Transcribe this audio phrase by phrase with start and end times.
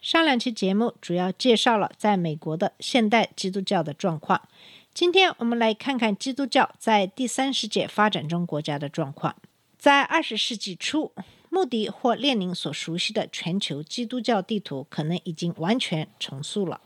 [0.00, 4.48] 上两期节目主要介绍了在美国的现代基督教的状况。
[4.94, 9.36] 今天我们来看看基督教在第三世界发展中国家的状况。
[9.76, 11.12] 在二十世纪初，
[11.50, 16.80] 穆迪或列宁所熟悉的全球基督教地图可能已经完全重塑了。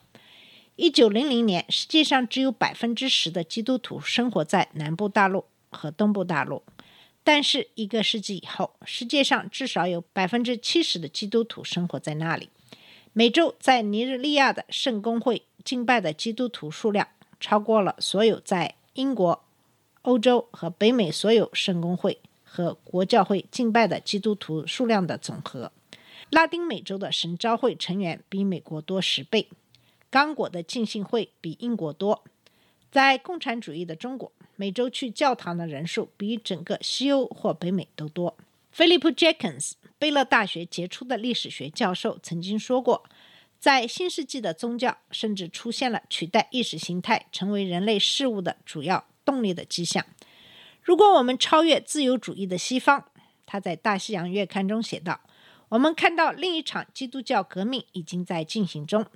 [0.75, 6.65] 一九零零年，世界上只有百分之十的基督徒生活在南部大陆和东部大陆。
[7.23, 12.51] 但是一个世纪以后，世界上至少有百分之七十的基督徒生活在那里。
[13.17, 17.07] 每周在尼日利亚的圣公会敬拜的基督徒数量
[17.39, 19.45] 超过了所有在英国、
[20.03, 25.71] 欧洲和北美所有圣公会和国教会敬拜的基督徒数量的总和。
[26.31, 29.49] 拉丁美洲的神召会成员比美国多十倍，
[30.11, 32.25] 刚果的浸信会比英国多。
[32.91, 38.37] 在共产主义的中国，每周去教堂的人数比整个西欧或北美都多。
[38.73, 43.09] 菲利普·杰肯斯，贝勒大学杰出的历史学教授，曾经说过，
[43.59, 50.05] 在新世纪的宗教甚至出现了取代意识形态成为人类事物的主要动力的迹象。
[50.83, 53.07] 如果我们超越自由主义的西方，
[53.47, 55.23] 他在《大西洋月刊》中写道
[55.71, 59.07] ：“我们看到另一场基督教革命已经在进行中，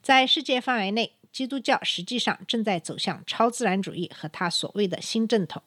[0.00, 5.62] 在世界范围内。”基督教实际上正在走向超自然主义和他所谓的新正统，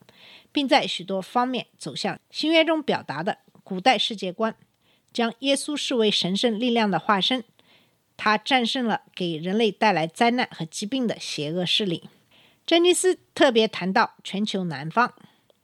[0.51, 4.55] 并在许多方面走向新约中表达的古代世界观，
[5.11, 7.43] 将耶稣视为神圣力量的化身。
[8.15, 12.09] 他战胜了给人类带来灾难和疾病的邪恶势力。
[12.65, 15.13] 珍妮斯特别谈到全球南方，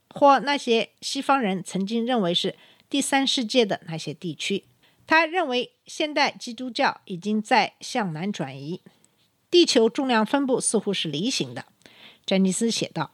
[0.09, 2.56] 或那些西方人曾经认为是
[2.90, 4.66] 第三世界的那些地区。
[5.06, 8.81] 他认为现代基督教已经在向南转移。
[9.52, 11.66] 地球重量分布似乎是梨形的，
[12.25, 13.12] 詹尼斯写道：“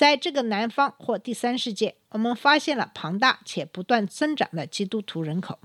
[0.00, 5.58] 在这个南方或第三世界，我们发现了庞大且不断增长的基督徒人口。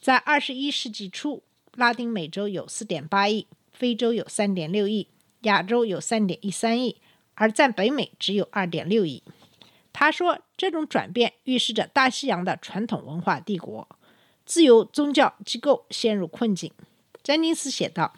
[0.00, 1.42] 在二十一世纪初，
[1.74, 5.08] 拉丁美洲有四点八亿，非洲有三点六亿，
[5.42, 6.96] 亚洲有三点一三亿，
[7.34, 9.22] 而在北美只有二点六亿。”
[9.92, 13.86] 他说：“这种转变预示着大西洋的传统文化帝国、
[14.46, 16.72] 自由宗教机构陷入困境。”
[17.22, 18.14] 詹尼斯写道。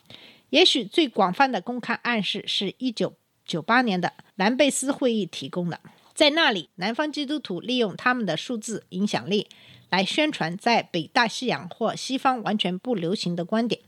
[0.50, 3.12] 也许最广泛的公开暗示是一九
[3.48, 5.80] 九八年的兰贝斯会议提供的。
[6.14, 9.48] 在那里，南方基督徒利用他们的数字影响力
[9.88, 13.80] 来宣传在北大西洋或西方完全不流行的观点。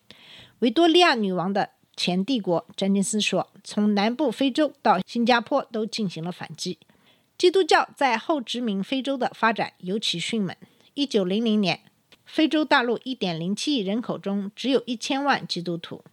[0.61, 6.79] 维多利亚女王的前帝国，詹金斯说，从南部非洲到新加坡都进行了反击。
[7.37, 10.57] 基督教在后殖民非洲的发展尤其迅猛。
[10.95, 11.81] 一九零零年，
[12.25, 16.05] 非洲大陆一点零七亿人口中只有一千万基督徒。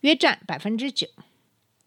[0.00, 1.08] 约占百分之九，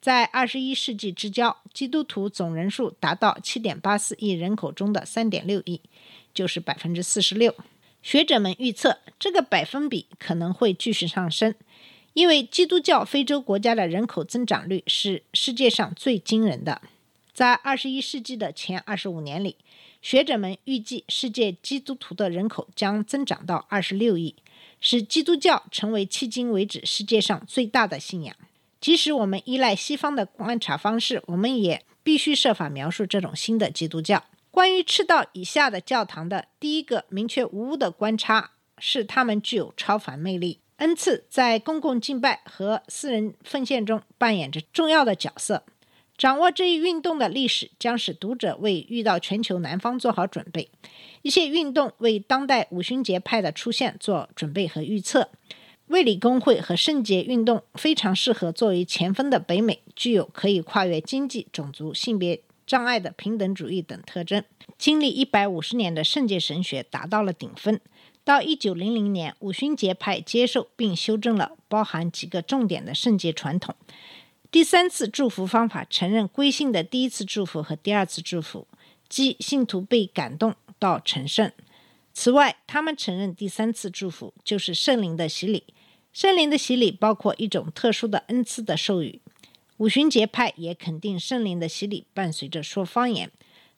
[0.01, 5.79] 在二十一世纪之交，基督徒总人数达到七点八四亿人口中的三点六亿，
[6.33, 7.53] 就是百分之四十六。
[8.01, 11.53] 学者们预测，这个百分比可能会继续上升，
[12.13, 16.81] 因为基督教非洲国家的人口增长率是世界上最惊人的。
[17.31, 19.55] 在二十一世纪的前二十五年里，
[20.01, 24.33] 学者们预计世界基督徒的人口将增长到二十六亿。
[24.83, 28.35] 使基督教成为迄今为止世界上最大的信仰。
[28.81, 34.23] 即使我们依赖西方的观察方式，我们也必须设法描述这种新的基督教。
[34.49, 45.63] 关于赤道以下的教堂的第一个明确无误的观察是，它们具有超凡魅力，恩赐在公共敬拜和私人奉献中扮演着重要的角色。
[46.17, 50.69] 掌握这一运动的历史，将使读者为遇到全球南方做好准备。
[51.21, 55.29] 一些运动为当代五旬节派的出现做准备和预测。
[55.91, 64.41] 卫理公会和圣节运动非常适合作为前锋的北美，具有可以跨越经济、种族、性别障碍的平等主义等特征。
[64.77, 67.77] 经历一百五十年的圣洁神学达到了顶峰。
[68.23, 73.75] 到一九零零年，五旬节派接受并修正了包含几个重点的圣节传统。
[74.49, 78.65] 第三次祝福方法承认归信的第一次祝福和第二次祝福，
[79.09, 81.51] 即信徒被感动到成圣。
[82.13, 85.65] 此外，他们承认第三次祝福就是圣灵的洗礼。
[86.13, 89.21] 圣灵的洗礼包括一种特殊的恩赐的授予。
[89.77, 93.31] 五旬节派也肯定圣灵的洗礼伴随着说方言。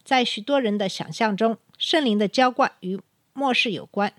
[0.04, 3.00] 在许多人的想象中，圣灵的浇灌与
[3.34, 4.14] 末世有关。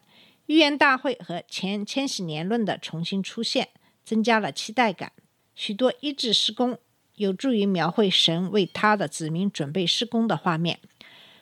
[0.47, 3.69] 预言大会和前千禧年论的重新出现，
[4.05, 5.13] 增加了期待感。
[5.55, 6.79] 许多医治施工
[7.17, 10.79] 有助于描绘神为他的子民准备施工的画面。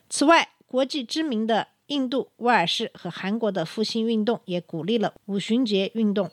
[0.08, 6.30] 此外，国际知名的印度、威尔士和韩国的复兴运动也鼓励了五旬节运动。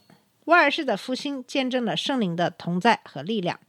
[0.49, 3.59] 威尔士的复兴见证了圣灵的同在和力量。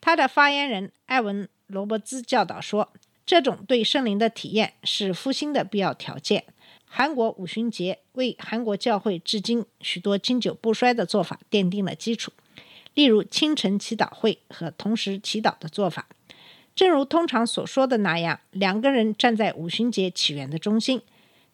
[0.00, 2.92] 他的发言人艾文·罗伯兹教导说
[3.24, 6.44] ：“这种对圣灵的体验是复兴的必要条件。”
[6.84, 12.32] 韩国五旬节为韩国教会至今许多经久不衰的做法奠定了基础，
[12.94, 16.08] 例如清晨祈祷会和同时祈祷的做法。
[16.74, 21.00] 正如通常所说的那样，两个人站在五旬节起源的中心。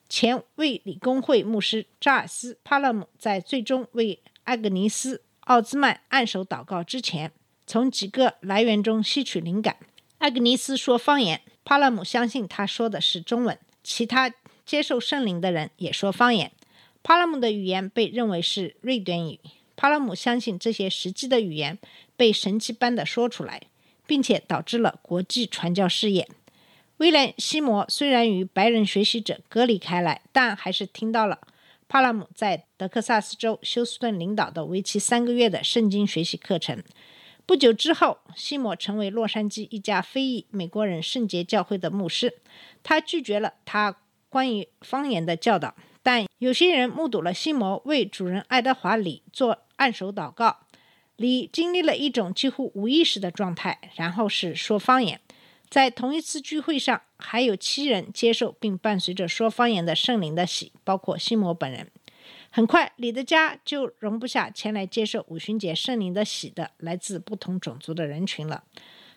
[0.08, 7.32] 前卫理公会牧师扎尔斯·帕勒姆在最终为艾格尼斯·奥兹曼按手祷告之前。
[7.66, 9.76] 从几个来源中吸取灵感。
[10.18, 13.56] 艾格尼斯说方言，帕拉姆相信他说的是中文。
[13.84, 14.34] 其他
[14.66, 16.50] 接受圣灵的人也说方言。
[17.04, 19.38] 帕拉姆的语言被认为是瑞典语。
[19.76, 21.78] 帕拉姆相信这些实际的语言
[22.16, 23.62] 被神奇般的说出来，
[24.04, 26.28] 并且导致了国际传教事业。
[26.96, 31.38] 威廉·西摩虽然与白人学习者隔离开来，但还是听到了
[31.90, 36.80] 帕拉姆在德克萨斯州休斯顿领导的为期三个月的圣经学习课程。
[37.44, 42.34] 不久之后，西摩成为洛杉矶一家非裔美国人圣洁教会的牧师。
[42.84, 43.96] 他拒绝了他
[44.28, 50.58] 关于方言的教导，但有些人目睹了西摩为主人爱德华里做按手祷告。
[51.16, 55.20] 里经历了一种几乎无意识的状态，然后是说方言。
[55.70, 61.86] 在同一次聚会上，还有七人接受并伴随着说方言的圣灵的喜，包括西摩本人。
[62.50, 68.64] 很快，李的家就容不下前来接受五旬节圣灵的喜的来自不同种族的人群了。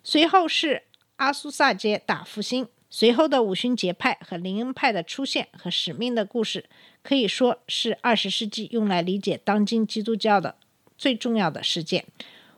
[0.03, 0.83] 随后是
[1.15, 6.69] 阿苏萨街大复兴，随后的五旬节派和灵恩派的出现和使命的故事，
[7.01, 10.55] 可以说是二十世纪用来理解当今基督教的
[10.95, 12.05] 最重要的事件。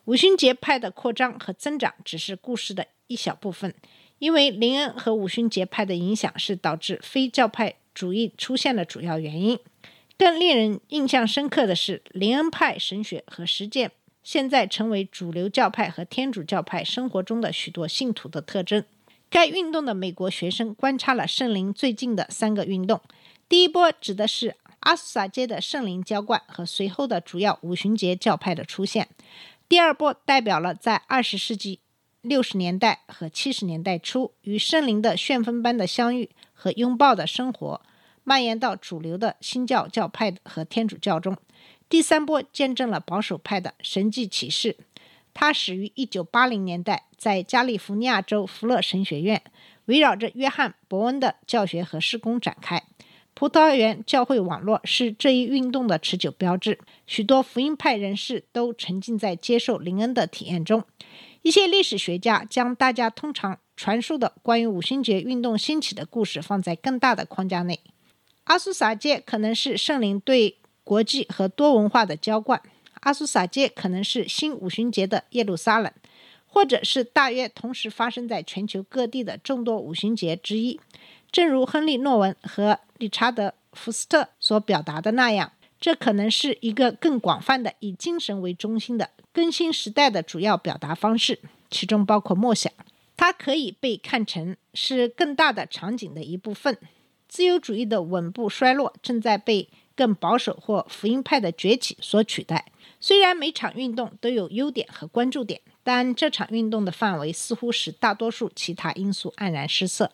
[0.03, 3.73] 五旬节派的扩张和增长只是故事的一小部分，
[4.19, 9.59] 因为林恩和五旬节派的影响是导致非教派主义出现的主要原因。
[10.17, 13.91] 更令人印象深刻的是，林恩派神学和实践
[14.23, 18.83] 现在成为主流教派和天主教派生活中的许多信徒的特征。
[19.29, 23.01] 该运动的美国学生观察了圣灵最近的三个运动：
[23.49, 29.05] 第一波指的是阿苏萨街的圣灵浇灌和随后的主要五旬节教派的出现；
[29.67, 31.79] 第二波代表了在二十世纪
[32.25, 37.81] 六十年代和七十年代初与圣灵的旋风般的相遇和拥抱的生活。
[38.23, 41.37] 蔓延到主流的新教教派和天主教中。
[41.87, 44.75] 第三波见证了保守派的神迹启示，
[45.35, 49.43] 它始于1980年代，在加利福尼亚州福勒神学院，
[49.85, 52.81] 围绕着约翰·伯恩的教学和施工展开。
[53.35, 60.85] 葡萄园教会网络是这一运动的持久标志，许多福音派人士都沉浸在接受灵恩的体验中。
[61.41, 67.81] 一些历史学家将大家通常传述的关于五旬节运动兴起的故事放在更大的框架内。
[68.45, 70.55] 阿苏萨街可能是圣灵对
[70.85, 72.61] 国际和多文化的浇灌，
[73.01, 75.91] 阿苏萨街可能是新五旬节的耶路撒冷，
[76.45, 80.79] 或者是大约同时发生在全球各地的众多五旬节之一。
[81.35, 85.51] 正如亨利·诺文和理查德·福斯特所表达的那样，
[85.81, 91.37] 这可能是一个更广泛的以精神为中心的更新时代的主要表达方式，
[91.69, 92.71] 其中包括默想。
[93.17, 96.77] 它可以被看成是更大的场景的一部分。
[97.27, 102.71] 自由主义的稳步衰落正在被更保守或福音派的崛起所取代。
[103.01, 110.09] 虽然每场运动都有优点和关注点，但这场运动的范围似乎使大多数其他因素黯然失色。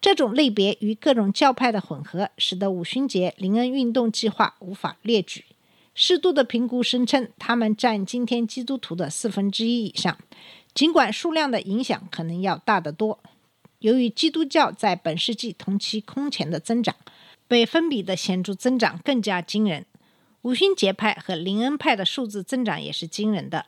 [0.00, 5.44] 这种类别与各种教派的混合，使得五旬节灵恩运动计划无法列举。
[5.94, 10.16] 适度的评估声称，他们占今天基督徒的四分之一以上，
[10.72, 13.18] 尽管数量的影响可能要大得多。
[13.80, 16.96] 由于基督教在本世纪同期空前的增长，
[17.46, 19.84] 百分比的显著增长更加惊人。
[20.42, 23.66] 五旬节派和灵恩派的数字增长也是惊人的。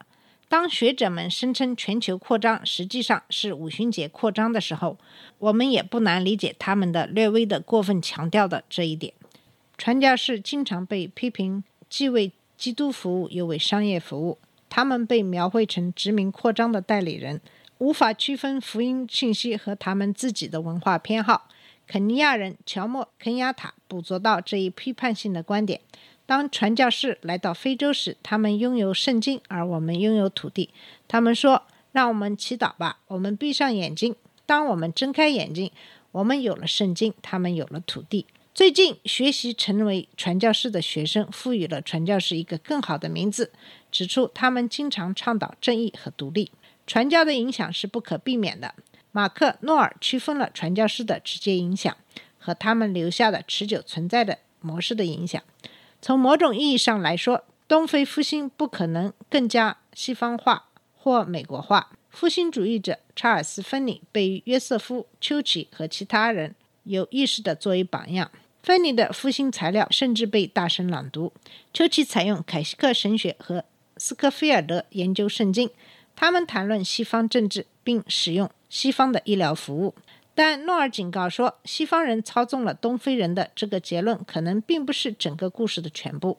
[0.53, 4.99] 当学者们声称全球扩张实际上是五旬节扩张的时候，
[5.39, 9.15] 我们也不难理解他们的略微的过分强调的这一点。
[9.79, 14.37] 传教士经常被批评既为基督服务又为商业服务，
[14.69, 17.41] 他们被描绘成殖民扩张的代理人。
[17.79, 21.49] 无法区分福音信息和他们自己的文化偏好。
[21.87, 25.81] 肯尼亚人乔莫·肯亚塔捕捉到这一批判性的观点。
[26.33, 30.71] 当传教士来到非洲时，他们拥有圣经，而我们拥有土地。
[31.07, 34.17] 他们说：“让我们祈祷吧。”我们闭上眼睛。
[34.47, 35.71] 当我们睁开眼睛，
[36.11, 38.25] 我们有了圣经，他们有了土地。
[38.55, 43.53] 最近，学习成为传教士的学生赋予了传教士一个更好的名字，
[43.91, 46.51] 指出他们经常倡导正义和独立。
[46.87, 48.75] 传教的影响是不可避免的。
[49.11, 51.95] 马克·诺尔区分了传教士的直接影响
[52.39, 55.43] 和他们留下的持久存在的模式的影响。
[56.03, 60.65] 从某种意义上来说，东非复兴不可能更加西方化
[60.97, 61.93] 或美国化。
[62.11, 68.33] 复兴主义者查尔斯·芬尼被约瑟夫·丘奇和其他人有意识地作为榜样。
[68.65, 71.33] 芬尼的复兴材料甚至被大声朗读。
[71.73, 73.65] 丘奇采用凯西克神学和
[73.97, 75.71] 斯科菲尔德研究圣经，
[76.17, 79.95] 他们谈论西方政治，并使用西方的医疗服务。
[80.35, 86.39] 但诺尔警告说，西方人操纵了东非人的这个结论可能并不是整个故事的全部。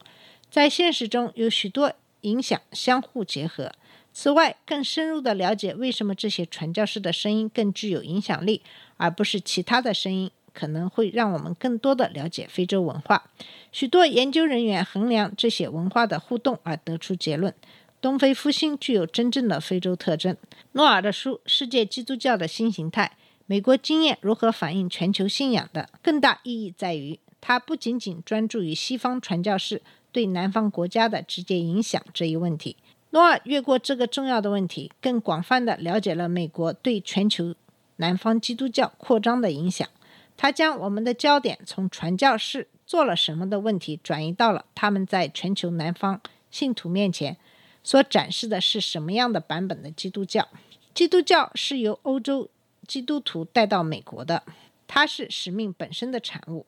[0.49, 3.71] 在现实中，有许多影响相互结合。
[4.13, 8.61] 此外，更深入地了解为什么这些传教士的声音更具有影响力，
[8.97, 10.31] 而不是其他的声音。
[10.53, 13.31] 可能会让我们更多的了解非洲文化。
[13.71, 17.51] 许多研究人员衡量这些文化的互动而得出结论：
[17.99, 20.37] 东非复兴具有真正的非洲特征。
[20.73, 29.81] 诺尔的书《世界基督教的新形态：美国经验如何反映全球信仰》的更大意义在于，它不仅仅专注于西方传教士
[30.11, 32.77] 对南方国家的直接影响这一问题。
[33.09, 37.53] 诺尔越过这个重要的问题，更广泛地了解了美国对全球
[37.97, 39.87] 南方基督教扩张的影响。
[40.35, 46.19] 他将我们的焦点从传教士做了什么的问题转移到了他们在全球南方
[46.49, 47.37] 信徒面前
[47.83, 50.47] 所展示的是什么样的版本的基督教。
[50.95, 52.49] 基督教是由欧洲
[52.87, 54.43] 基督徒带到美国的，
[54.87, 56.65] 它是使命本身的产物。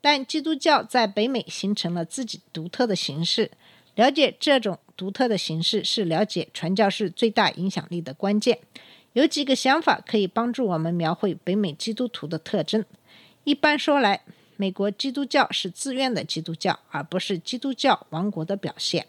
[0.00, 3.50] 但基督教在北美形成了自己独特的形式。
[3.96, 8.58] 了解这种独特的形式是了解传教士最大影响力的关键。
[9.12, 12.84] 有几个想法可以帮助我们描绘北美基督徒的特征。
[13.44, 14.22] 一般说来，
[14.56, 19.06] 美国基督教是自愿的基督教，而不是基督教王国的表现。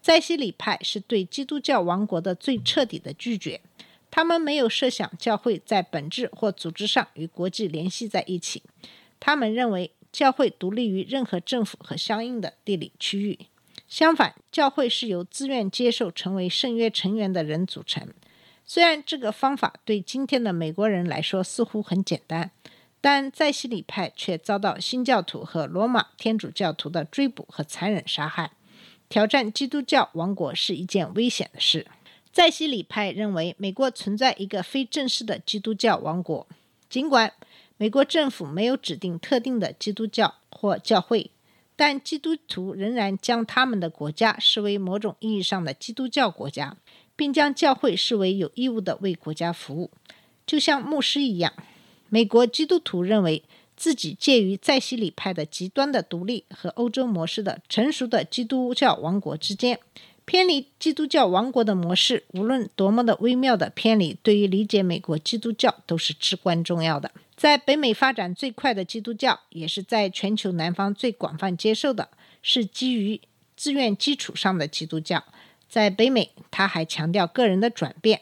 [0.00, 3.60] 在西里派是对基督教王国的最彻底的拒绝。
[4.12, 8.62] 他们没有设想教会在本质或组织上与国际联系在一起。
[9.18, 13.46] 他们认为教会独立于任何政府和相应的地理区域。
[13.88, 18.06] 相反，教会是由自愿接受成为圣约成员的人组成。
[18.64, 22.52] 虽然这个方法对今天的美国人来说似乎很简单。
[23.04, 28.52] 但在西里派却遭到新教徒和罗马天主教徒的追捕和残忍杀害。
[29.08, 31.88] 挑战基督教王国是一件危险的事。
[32.32, 36.46] 在西里派认为，美国存在一个非正式的基督教王国，
[36.88, 37.34] 尽管
[37.76, 41.30] 美国政府没有指定特定的基督教或教会，
[41.76, 46.76] 但基督徒仍然将他们的国家视为某种意义上的基督教国家，
[47.14, 49.90] 并将教会视为有义务的为国家服务，
[50.46, 51.52] 就像牧师一样。
[52.08, 53.42] 美国基督徒认为
[53.76, 59.78] 自己介于在西里派的极端的独立和欧洲模式的成熟的基督教王国之间。
[60.24, 67.10] 偏离基督教王国的模式，无论多么的微妙的偏离，对于理解美国基督教都是至关重要的。
[67.36, 72.08] 在北美发展最快的基督教，也是在全球南方最广泛接受的，
[72.40, 73.20] 是基于
[73.56, 75.24] 自愿基础上的基督教。
[75.68, 78.20] 在北美，他还强调个人的转变。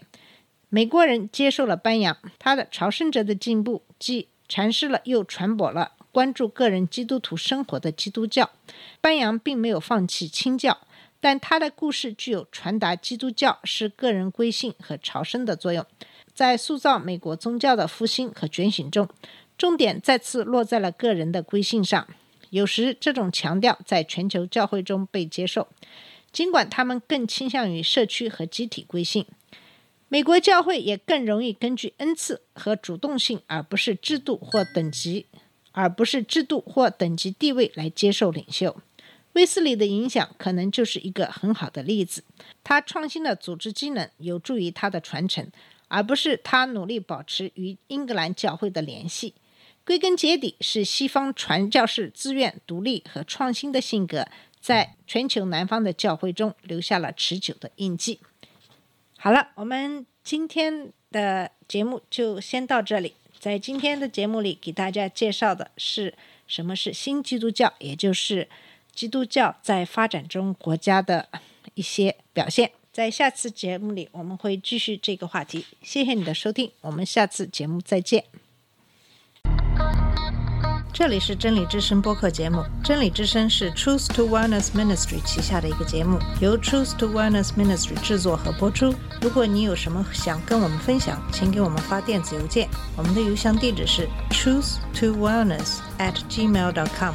[0.68, 8.50] 美国人接受了班扬，他的朝圣者的进步，既阐释了又传播了关注个人基督徒生活的基督教。
[9.00, 10.78] 班扬并没有放弃清教，
[11.20, 15.84] 但他的故事具有传达基督教是个人归信和朝圣的作用。
[16.32, 19.08] 在塑造美国宗教的复兴和觉醒中，
[19.58, 22.08] 重点再次落在了个人的归信上。
[22.48, 25.68] 有时，这种强调在全球教会中被接受，
[26.32, 29.26] 尽管他们更倾向于社区和集体归信。
[30.08, 35.26] 美国教会也更容易根据恩赐和主动性，而不是制度或等级，
[35.70, 38.80] 而不是制度或等级地位来接受领袖。
[39.40, 42.22] 威斯里的影响可能就是一个很好的例子。
[42.62, 45.50] 他创新的组织机能有助于他的传承，
[45.88, 49.32] 而不是他努力保持与英格兰教会的联系。
[49.86, 54.28] 归根结底，是西方传教士自愿、独立和创新的性格，
[54.60, 58.20] 在全球南方的教会中留下了持久的印记。
[59.16, 63.14] 好了，我们今天的节目就先到这里。
[63.38, 66.14] 在今天的节目里，给大家介绍的是
[66.46, 68.46] 什么是新基督教，也就是
[69.00, 71.26] 基督教在发展中国家的
[71.72, 72.72] 一些表现。
[72.92, 75.64] 在下次节目里，我们会继续这个话题。
[75.80, 78.24] 谢谢你的收听，我们下次节目再见。
[80.92, 82.62] 这里是真理之声播客节目。
[82.84, 88.94] 真理之声是 Truth to Wellness Ministry 旗下的一个节目，由 Truth to Wellness Ministry 制作和播出。
[89.22, 97.14] 如果你有什么想跟我们分享，请给我们发电子邮件，我们的邮箱地址是 truth to wellness at gmail dot com。